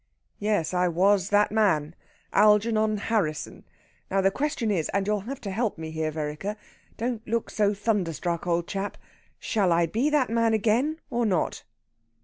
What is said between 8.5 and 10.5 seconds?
chap Shall I be that